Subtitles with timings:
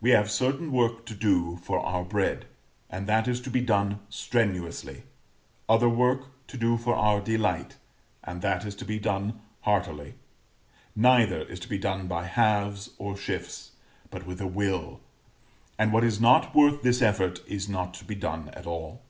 [0.00, 2.46] We have certain work to do for our bread,
[2.88, 5.02] and that is to be done strenuously;
[5.68, 7.76] other work to do for our delight,
[8.24, 10.14] and that is to be done heartily:
[10.94, 13.72] neither is to be done by halves or shifts,
[14.10, 15.00] but with a will;
[15.78, 19.02] and what is not worth this effort is not to be done at all.